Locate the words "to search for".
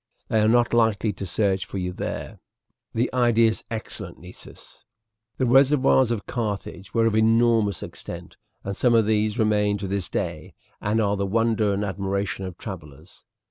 1.13-1.77